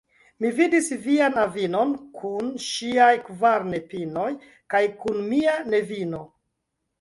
Mi 0.43 0.49
vidis 0.59 0.85
vian 1.01 1.35
avinon 1.41 1.91
kun 2.21 2.47
ŝiaj 2.69 3.11
kvar 3.27 3.67
nepinoj 3.75 4.31
kaj 4.77 4.83
kun 5.05 5.21
mia 5.29 5.55
nevino. 5.77 6.25